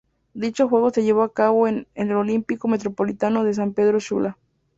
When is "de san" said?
3.43-3.73